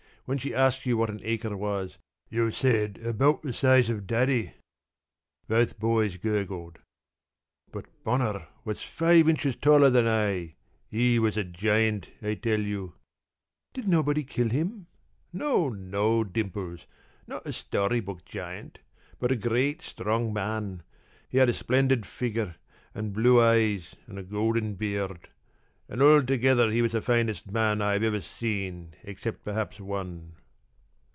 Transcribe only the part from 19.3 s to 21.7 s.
a great, strong man. He had a